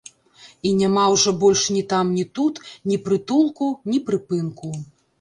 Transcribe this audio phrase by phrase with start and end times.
[0.69, 4.77] І няма ўжо больш ні там ні тут ні прытулку, ні прыпынку.